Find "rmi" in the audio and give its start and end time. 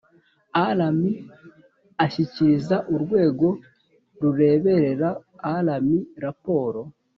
0.77-1.11, 5.67-5.97